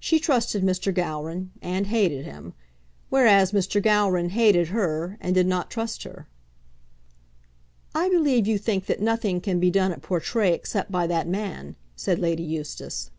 She 0.00 0.18
trusted 0.18 0.62
Mr. 0.64 0.94
Gowran, 0.94 1.50
and 1.60 1.88
hated 1.88 2.24
him, 2.24 2.54
whereas 3.10 3.52
Mr. 3.52 3.82
Gowran 3.82 4.30
hated 4.30 4.68
her, 4.68 5.18
and 5.20 5.34
did 5.34 5.46
not 5.46 5.70
trust 5.70 6.04
her. 6.04 6.26
"I 7.94 8.08
believe 8.08 8.46
you 8.46 8.56
think 8.56 8.86
that 8.86 9.02
nothing 9.02 9.42
can 9.42 9.60
be 9.60 9.70
done 9.70 9.92
at 9.92 10.00
Portray 10.00 10.54
except 10.54 10.90
by 10.90 11.06
that 11.08 11.28
man," 11.28 11.76
said 11.96 12.18
Lady 12.18 12.44
Eustace. 12.44 13.10